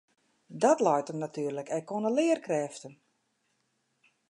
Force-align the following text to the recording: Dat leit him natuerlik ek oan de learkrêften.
Dat 0.63 0.79
leit 0.85 1.09
him 1.09 1.19
natuerlik 1.25 1.69
ek 1.77 1.87
oan 1.95 2.05
de 2.05 2.11
learkrêften. 2.19 2.93